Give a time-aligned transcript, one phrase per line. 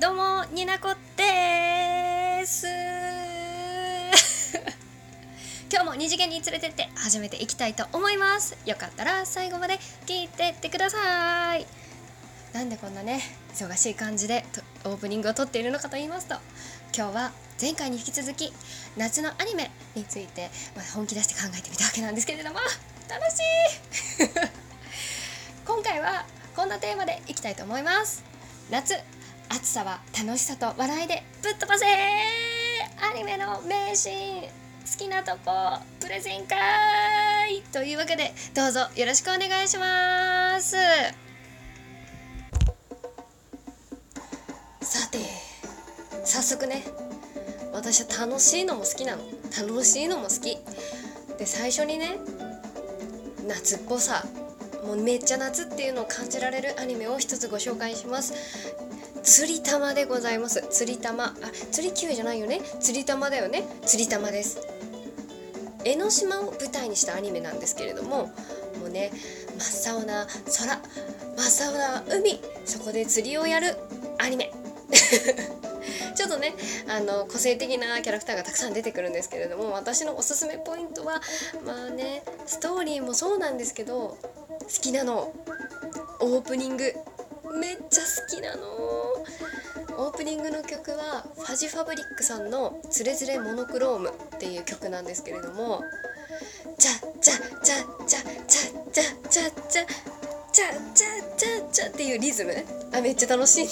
[0.00, 2.68] どうもになこです。
[5.72, 8.56] 今日も二次元に連れてって始めていきたいと思います。
[8.64, 11.66] よかったら最後まで聞いてってください。
[12.52, 13.20] なんでこんなね
[13.52, 14.44] 忙しい感じで
[14.84, 16.36] オープニングを撮っているのかと言いますと
[16.96, 18.52] 今日は前回に引き続き
[18.96, 22.60] 夏のアニメについて、まあ、本気出して考えてみたわけなんですけれども
[23.08, 23.40] 楽し
[24.22, 24.28] い！
[25.66, 26.24] 今回は
[26.54, 28.22] こんなテーマでいきたいと思います。
[28.70, 28.96] 夏
[29.50, 34.48] 暑さは楽しさと笑いでぶっ飛ばせアニメの名シーン好
[34.98, 37.62] きなとこプレゼン会!
[37.72, 40.76] というわけでどうぞよろしくお願いします。
[44.80, 45.18] さて
[46.24, 46.84] 早速ね
[47.72, 49.22] 私は楽しいのも好きなの。
[49.58, 50.58] 楽しいのも好き。
[51.38, 52.18] で最初にね
[53.46, 54.24] 夏っぽさ。
[54.84, 58.32] もうめっちゃ夏っていうのを感じられるアニメを一つご紹介します。
[59.28, 60.66] 釣り玉でございます。
[60.70, 61.24] 釣り玉。
[61.24, 61.34] あ
[61.70, 62.62] 釣り球じゃないよね。
[62.80, 63.62] 釣り玉だよね。
[63.84, 64.58] 釣り玉です。
[65.84, 68.32] 江ノ島を舞台にしたアニメなんですけれども
[68.80, 69.12] もうね
[69.58, 70.80] 真っ青な空
[71.36, 73.76] 真っ青な海そこで釣りをやる
[74.18, 74.50] アニメ。
[76.16, 76.54] ちょっとね
[76.88, 81.20] あの個性的なキャラクターがたくさん出てくるんですけれども私のおすすめポイントは
[81.66, 84.16] まあねストーリーもそうなんですけど
[84.62, 85.34] 好きなの。
[86.20, 86.94] オープニング。
[87.58, 88.68] めっちゃ好きなの。
[89.98, 95.82] オープニングの曲はファジファブリックさんの「つれづれモノクローム」っていう曲なんですけれども
[96.78, 99.86] 「チャチャチャチャチャチャチャチャチャ
[100.52, 102.54] チャチャチャチャ」っていうリズム
[102.92, 103.68] あめっちゃ楽しい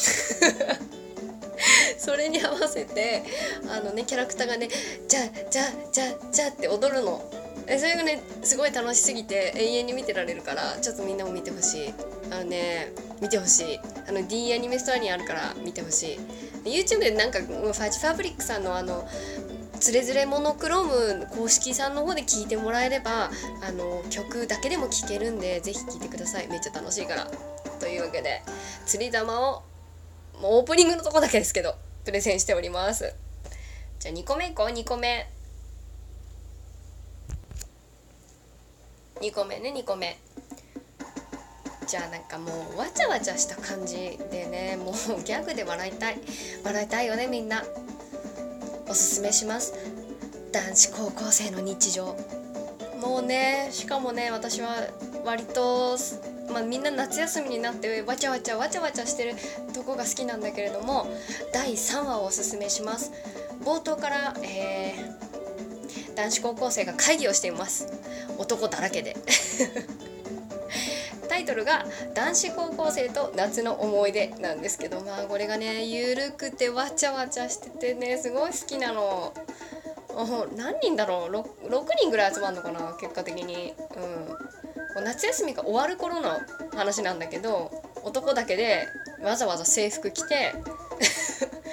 [1.96, 3.22] それに合わせて
[3.70, 4.68] あのねキャラクターがね
[5.06, 7.22] 「チャチャチャチャ」って踊るの
[7.68, 11.94] えそれがねすごい楽しすぎて永遠に見てられるからちょっとみんなも見てほしい。
[12.30, 13.80] あのね見てほしい。
[14.08, 16.18] あの D アニメストアにあるから見てほしい。
[16.64, 19.08] YouTube でなんかファジファブリックさんのあの
[19.80, 23.30] つれづれモノクローム公式さんの方で聞いてもらえれば
[23.62, 26.48] あの曲だけでも聴けるんでぜひ聴いてください。
[26.48, 27.30] めっちゃ楽しいから。
[27.78, 28.42] というわけで
[28.86, 29.62] 釣り玉を
[30.40, 31.74] もうオープニングのとこだけですけど
[32.04, 33.14] プレゼンしております。
[33.98, 35.28] じゃあ2個目いこう2個目。
[39.20, 40.18] 2個目ね2個目。
[41.86, 46.18] じゃあなんかもうわちゃわちゃした感じでねもうギャグで笑いたい。
[46.64, 47.62] 笑いたいよねみんな。
[48.88, 49.74] おすすめします。
[50.52, 52.16] 男子高校生の日常。
[53.00, 54.74] もうねしかもね私は
[55.24, 55.96] 割と、
[56.52, 59.34] まあ、みんな夏休みになってわちゃわちゃわちゃわちゃしてる
[59.72, 61.06] とこが好きなんだけれども
[61.52, 63.12] 第3話をおすすめします。
[63.64, 65.25] 冒頭から、えー、
[66.16, 67.86] 男子高校生が会議をしています。
[68.38, 69.16] 男だらけで。
[71.28, 71.84] タイトルが
[72.14, 79.32] 「男子高校生と夏の思い出」なんですけどまあこれがねゆるくてわちゃわちゃしててねすごい好きなの。
[80.56, 82.96] 何人だろう？6, 6人ぐらい集まるのかな？
[82.98, 83.74] 結果的に。
[84.96, 86.40] うん、夏休みが終わる頃の
[86.74, 87.70] 話なんだけど
[88.02, 88.88] 男だけで
[89.22, 90.54] わざわざ制服着て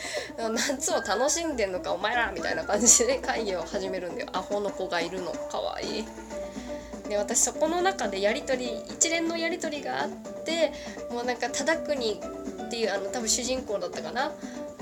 [0.37, 4.27] 夏を楽しんでんのかお前らみたいな感じで会議を始めるんだよ。
[4.33, 5.31] アホの子がいるの。
[5.31, 6.05] かわいい。
[7.09, 10.09] で私そこの中でやり取り一連のやり取りがあっ
[10.43, 10.71] て
[11.11, 12.21] もうなんか忠国
[12.63, 14.31] っていうあの多分主人公だったかな。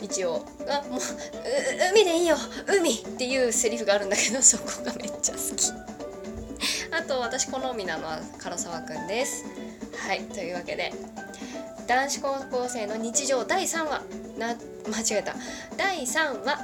[0.02, 1.00] 一応がもう
[1.94, 5.72] 「海でいいよ海!」っていうセリフがあるんだけどそこがめっちゃ好き。
[6.92, 9.46] あと私好みなのは唐沢くんです。
[9.96, 10.22] はい。
[10.24, 10.92] というわけで
[11.88, 14.02] 男子高校生の日常第3話
[14.38, 14.56] な
[14.90, 15.36] 間違えた。
[15.78, 16.58] 第3話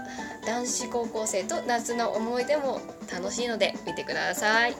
[0.46, 4.76] 男子高校生と夏の思い出も楽しいので見てください。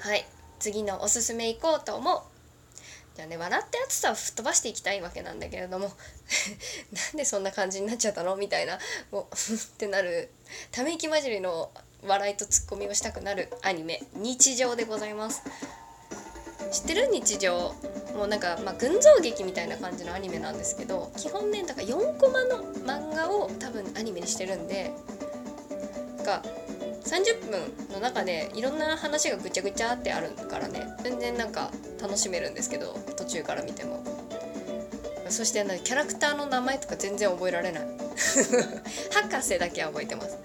[0.00, 0.26] はい。
[0.58, 2.20] 次のおすすめいこうと思う。
[3.14, 5.92] じゃあね笑って暑さを吹っ飛ばしていきたいわけなんだけれども。
[6.92, 8.78] なんでそんな感じになっちゃったのみたいな
[9.10, 10.30] もう ってなる。
[10.70, 11.70] ため息混じりの
[12.04, 15.42] 笑いとツッコミをしたくなるアニメ「日常」でございます。
[16.70, 17.74] 知ってる日常
[18.14, 24.92] もうなんか、まあ、群像劇みたいな感じのアニメなんですけど基本ねだから4コマの漫画を多分アニメにしてるんで
[26.24, 26.42] が
[27.04, 31.70] 30分の中でいろんな話がぐちゃぐちゃってあるからね全然なんか
[32.00, 34.02] 楽しめるんですけど途中から見ても。
[35.28, 37.86] そしてキャラクターの名前とか全然覚えられない。
[39.12, 40.36] 博士だけは覚えてます、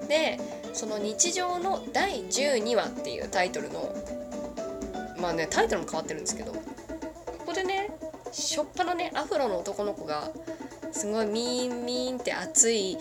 [0.00, 0.38] うん、で
[0.72, 3.94] その日常の第12話っていうタイトルの
[5.20, 6.52] まあねタイトルも変わってるんですけど。
[6.52, 6.58] こ
[7.46, 7.90] こでね
[8.30, 10.30] しょっぱなねアフロの男の子が
[10.92, 12.98] すごいミーンミーンって熱い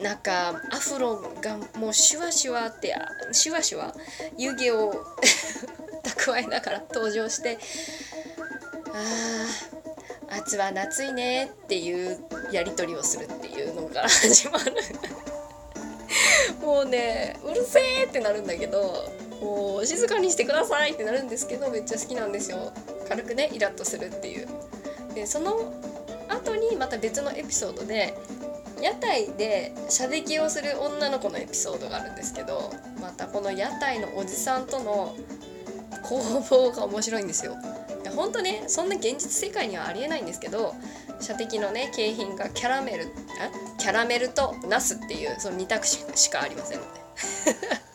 [0.00, 2.94] なんかアフロがもうシュワシュワって
[3.32, 3.92] シュワシュワ
[4.36, 4.92] 湯気を
[6.04, 7.58] 蓄えながら登場して
[8.92, 9.78] あー
[10.30, 14.72] 夏は夏いねっていうやり取りをするっていうのから始まる。
[16.60, 22.72] もうねうるせえってなるんだけどもう静かにしてくださいってなるんですけどめっちゃ好きなんですよ。
[23.08, 24.48] 軽くねイラッとするっていう。
[25.14, 25.72] でその
[26.28, 28.16] 後にまた別のエピソードで
[28.80, 32.70] 屋台で射撃をする女の子のエピソードがあるんですけど
[33.00, 35.16] またこの屋台のおじさんとの
[36.02, 37.56] 攻防が面白いんですよ。
[38.02, 40.74] いや本当ねそんな現実世界にはありえないんですけど
[41.20, 43.06] 射的のね景品がキャラメル
[43.78, 47.87] キャラメルとナスっていうその2択しかありませんので。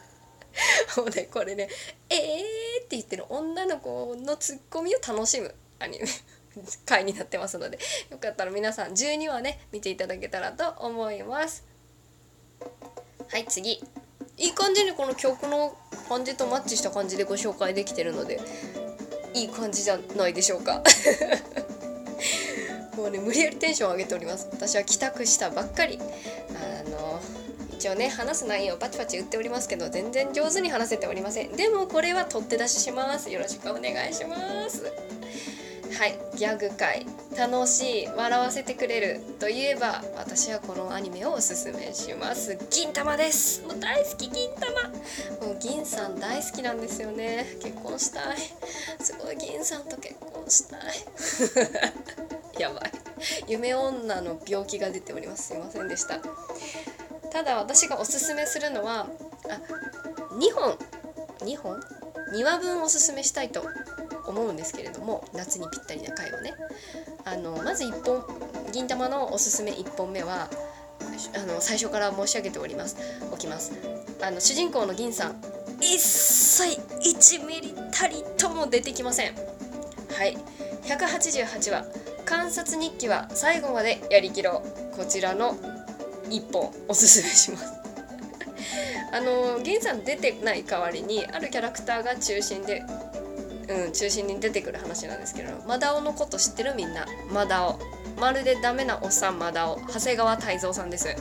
[0.98, 1.70] もうねこれね
[2.10, 6.08] 「えー!」って言ってる女の子のツッコミを楽しむアニメ
[6.86, 7.80] 回になってますので
[8.10, 11.64] よかったら皆さん12話ね見ていただけたらと思います。
[13.28, 13.84] はい次。
[14.36, 15.78] いい感じにこの曲の
[16.10, 18.42] 感じとマッチした感じでご紹介できてるので
[19.34, 20.84] いい感じじゃないでしょうか。
[22.98, 24.48] もうね無理やりテンション上げております。
[24.52, 26.00] 私は帰宅したばっかり。
[26.00, 26.73] あ
[27.84, 31.52] 一応ね話す内容パチパチ言っておりますけど全然上手に話せておりません。
[31.52, 33.30] でもこれは取って出しします。
[33.30, 34.38] よろしくお願いしま
[34.70, 34.86] す。
[34.86, 36.18] はい。
[36.38, 37.06] ギャグ界。
[37.38, 38.08] 楽しい。
[38.08, 39.20] 笑わせてくれる。
[39.38, 42.58] といえば私はこのアニメをおすすめします。
[42.72, 43.62] 銀玉です。
[43.64, 47.46] もう大好き銀玉もう銀さん大好きなんですよね。
[47.62, 48.38] 結婚したい。
[49.02, 50.82] すごい銀さんと結婚したい。
[52.62, 52.92] やばい。
[53.50, 55.48] 夢女の病気が出ております。
[55.50, 56.22] すいませんでした。
[57.34, 59.60] ただ私がおすすめするのはあ
[60.36, 60.78] 2本
[61.40, 61.80] 2本
[62.34, 63.66] ？2話分おすすめしたいと
[64.26, 66.54] 思うんですけれども夏にぴったりな回をね。
[67.26, 68.24] あのまず1本
[68.72, 70.50] 銀玉のおすすめ1本目は
[71.36, 72.98] あの最初から申し上げております。
[73.32, 73.74] おきます。
[74.22, 75.42] あの主人公の銀さん
[75.80, 79.36] 一切1ミリたりとも出てきません。
[79.36, 80.38] はい。
[80.84, 81.86] 188話。
[82.26, 84.64] 観察日記は最後までやりきろ
[84.94, 84.98] う。
[84.98, 85.56] こちらの
[86.30, 87.74] 1本おすすめします。
[89.12, 92.84] あの銀さん出てない代わりにあるキャラクターが中心で
[93.70, 97.06] うん、中心に出てくる話なんですけどマダオのこと知ってるみんな。
[97.32, 97.80] マダオ。
[98.20, 99.80] まるでダメなおっさんマダオ。
[99.88, 101.08] 長谷川泰造さんです。
[101.08, 101.18] はい。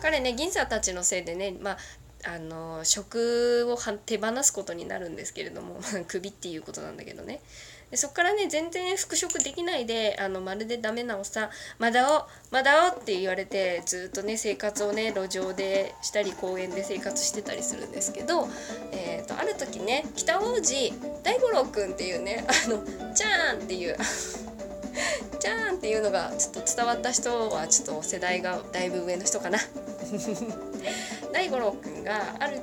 [0.00, 1.78] 彼ね銀座たちのせいでねまあ
[2.24, 7.40] あの職を手放すことになるんですけれどもクビっていうことなんだけどね。
[7.90, 18.48] でそっからね全然復職できないであのまるでダメなおっさん「まだおまだお」って言われてずっとね生活をね路上でしたり公園で生活してたりするんですけど、
[18.92, 20.92] えーと、ある時ね北王子
[21.22, 22.82] 大五郎くんっていうねあの
[23.14, 23.96] 「ちゃーん」っていう
[25.40, 29.58] ちゃーんっていうのがちょっと伝わった人はちょっと世代がだいぶ上の人かな。
[31.32, 32.60] 大五郎くんがある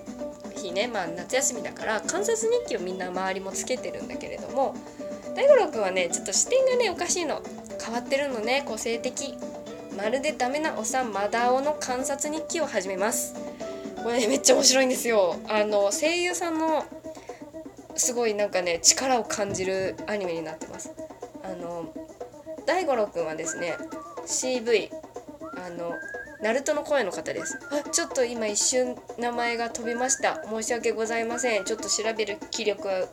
[0.56, 4.75] 日ね、まあ、夏休みだから観察日記をみんな周りもつけてるんだけれども
[5.36, 7.42] 大五郎くんはねちょっと視点がねおかしいの。
[7.84, 8.64] 変わってるのね。
[8.66, 9.36] 個性的。
[9.96, 13.36] まるでダメなおさんマダオの観察日記を始めます。
[14.02, 15.36] これ、ね、めっちゃ面白いんですよ。
[15.48, 16.86] あの声優さんの
[17.96, 20.92] すごいなんかね力を感じるアニメになってます。
[21.44, 21.94] あの
[22.66, 23.78] 大五郎くんはですね
[24.26, 24.90] CV
[25.64, 25.94] あの
[26.42, 27.60] ナルトの声の方です。
[27.72, 30.44] あちょっと今一瞬名前が飛びました。
[30.50, 31.66] 申し訳ございません。
[31.66, 33.08] ちょっと調べる気力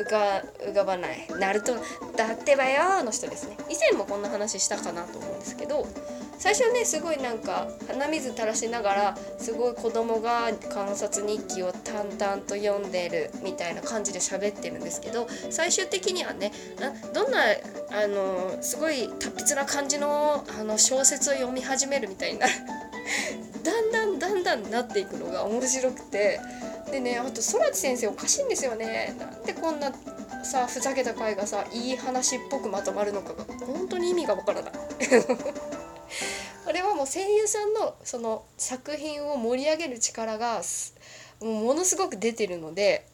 [0.00, 1.26] 浮か浮かばない。
[1.38, 1.74] ナルト
[2.16, 3.56] だってばよの人ですね。
[3.68, 5.86] 以前もこんな話したかなと思うんですけど
[6.40, 16.50] 最初はねすごいなんか鼻水垂らしながらすごい子供が観察日記を淡々と読んでるみたいな感じで喋ってるんですけど最終的にはね
[17.12, 22.46] どんなあのすごい達筆な感じのあの小説を読み始めるみたいな
[23.62, 26.40] だんだんだんだんなっていくのが面白くて
[26.90, 29.14] でねあと空知先生おかしいんですよね。
[29.18, 29.92] なんでこんな
[30.44, 34.72] さふざけた回がさいい話っぽくまとまるのかが本当に意味がわからない。
[36.66, 40.62] あれはもう声優さんのその作品を盛り上げる力が
[41.40, 43.06] もうものすごく出てるので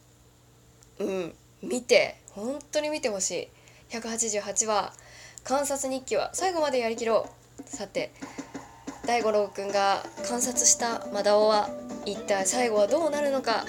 [0.99, 3.49] うん見て本当に見てほしい。
[3.95, 4.93] 188話
[5.43, 7.37] 観察日記は最後までやりきろう。
[7.65, 8.11] さて
[9.07, 11.69] 大五郎くんが観察したマダオは
[12.05, 13.63] 一体最後はどうなるのか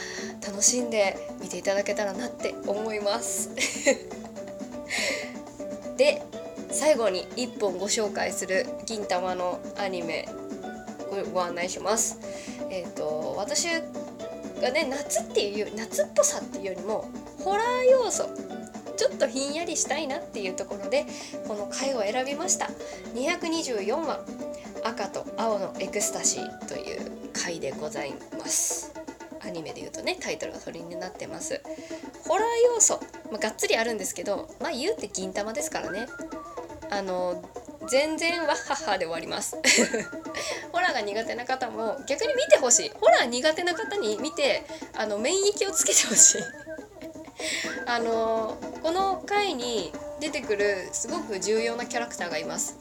[0.45, 3.51] 楽しんで見ていただけたらなって思います。
[5.97, 6.25] で
[6.73, 10.29] 最後に1本ご紹介する銀玉のアニメ
[11.33, 12.19] ご案内します。
[12.69, 13.69] えっ、ー、と私
[14.61, 17.09] がね夏っていう夏っぽさっていうよりも
[17.45, 18.29] ホラー要素
[18.97, 21.07] ちょっとひんやりしたいなっていうところで
[21.47, 22.69] この回を選びました。
[23.15, 24.25] 224話
[24.85, 28.93] 「赤と青のエクスタシー」という回でございます。
[29.41, 31.61] アニメで言うとねタイトルがそれになってます。
[32.27, 36.07] ホラー要素、まあ、がっつりあるんですけどまあ言うて銀玉ですからね。
[36.91, 37.43] あの
[37.89, 39.57] 全然わっはっはで終わります。
[40.73, 42.91] ホラーが苦手な方も逆に見てほしい。
[42.91, 46.43] ホラー苦手な方に見てあの免疫をつけてほしい。
[47.87, 52.77] あのこの回に出てくるすごく重要なキャラクターがいます。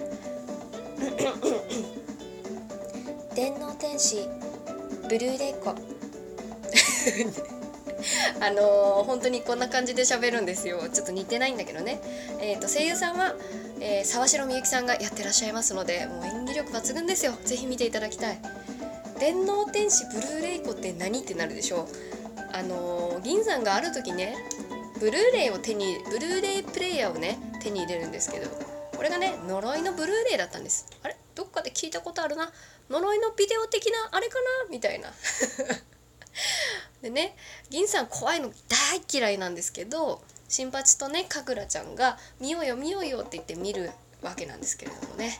[3.36, 4.28] 電脳天使
[5.08, 5.70] ブルーレイコ
[8.40, 10.88] あのー、本当にこんな感じで喋るんですよ。
[10.92, 12.00] ちょっと似てないんだけどね、
[12.40, 13.36] えーと、声優さんは、
[13.80, 17.34] えー、沢城みゆきさんがやってらっしゃいますのでもう演技力抜群ですよ。
[17.44, 18.40] 是非見ていただきたい。
[19.20, 21.88] 電脳天使ブルーレイコって何ってなるでしょう。
[22.54, 24.36] あのー、銀山がある時ね
[25.00, 28.48] ブルーレイを手にブルーレイプレイヤーをね手に入れるんですけど
[28.98, 30.88] これがね呪いのブルーレイだったんです。
[31.04, 31.16] あれ？
[31.36, 32.52] どっかで聞いたことあるな？
[32.90, 34.36] 呪いのビデオ的なあれか
[34.66, 34.70] な？
[34.70, 35.14] みたいな。
[37.02, 37.36] でね
[37.70, 45.40] 銀さん怖いの大嫌いなんですけど新八とね神楽ちゃんが「見ようよ見ようよ」って言って見るわけなんですけれどもね。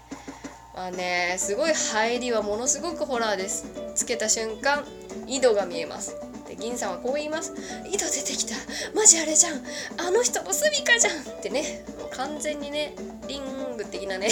[0.76, 3.66] まあねすごい入りはものすごくホラーです。
[3.96, 4.86] つけた瞬間
[5.26, 6.16] 井戸が見えます。
[6.60, 7.54] 銀さんはこう言います
[7.92, 8.56] 「井戸出てきた。
[8.94, 9.64] マジあれじゃん。
[9.98, 11.84] あの人の住みかじゃん」ってね。
[12.00, 12.94] もう完全にね
[13.28, 14.30] リング的なね。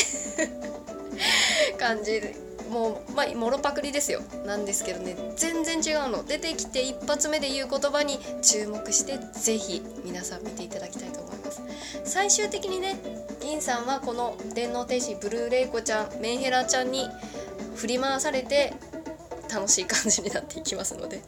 [1.80, 2.22] 感じ。
[2.70, 4.22] もうまあもろパクリですよ。
[4.46, 5.16] なんですけどね。
[5.36, 6.24] 全然違うの。
[6.24, 11.62] 出てきて一発目で言う言葉に注目して是非皆さん見ていただきたいと思います。
[12.04, 12.98] 最終的にね
[13.40, 17.08] 銀さんはこの電脳天使ブルーレイコちゃんメンヘラちゃんに
[17.76, 18.74] 振り回されて
[19.54, 21.22] 楽しい感じになっていきますので。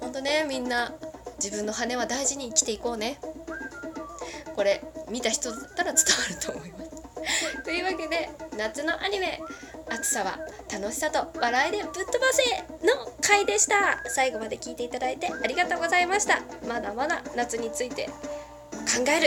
[0.00, 0.92] ほんとねみんな
[1.42, 3.20] 自分の羽は大事に生きていこうね。
[4.56, 7.62] これ見た人だったら伝わると思います。
[7.62, 9.40] というわけで夏のアニメ
[9.88, 10.38] 暑さは
[10.72, 12.42] 楽しさと笑いでぶっ飛ばせ
[12.86, 14.02] の回でした。
[14.08, 16.40] 最後まで聞いていただいてありがとうございました。
[16.66, 18.12] まだまだ夏について考
[19.16, 19.26] える